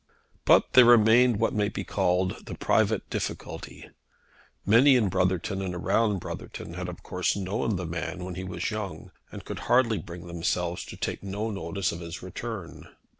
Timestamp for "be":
1.69-1.83